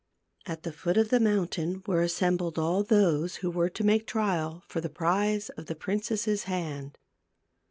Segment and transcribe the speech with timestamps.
[0.47, 4.63] At the foot of the mountain were assembled all those who were to make trial
[4.67, 6.97] for the prize of the princess's hand.